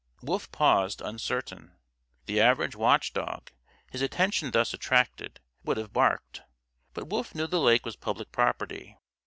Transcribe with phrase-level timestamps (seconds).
[0.23, 1.75] Wolf paused, uncertain.
[2.25, 3.51] The average watchdog,
[3.91, 6.41] his attention thus attracted, would have barked.
[6.95, 8.97] But Wolf knew the lake was public property.